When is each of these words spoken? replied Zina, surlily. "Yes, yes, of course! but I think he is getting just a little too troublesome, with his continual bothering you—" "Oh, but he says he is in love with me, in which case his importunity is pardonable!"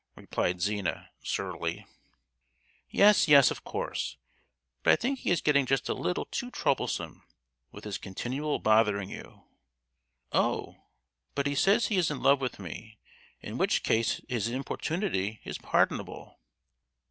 replied 0.15 0.59
Zina, 0.61 1.11
surlily. 1.21 1.85
"Yes, 2.89 3.27
yes, 3.27 3.51
of 3.51 3.63
course! 3.63 4.17
but 4.81 4.93
I 4.93 4.95
think 4.95 5.19
he 5.19 5.29
is 5.29 5.41
getting 5.43 5.67
just 5.67 5.87
a 5.89 5.93
little 5.93 6.25
too 6.25 6.49
troublesome, 6.49 7.21
with 7.71 7.83
his 7.83 7.99
continual 7.99 8.57
bothering 8.57 9.11
you—" 9.11 9.43
"Oh, 10.31 10.77
but 11.35 11.45
he 11.45 11.53
says 11.53 11.85
he 11.85 11.97
is 11.97 12.09
in 12.09 12.23
love 12.23 12.41
with 12.41 12.57
me, 12.57 12.97
in 13.41 13.59
which 13.59 13.83
case 13.83 14.21
his 14.27 14.47
importunity 14.47 15.39
is 15.43 15.59
pardonable!" 15.59 16.39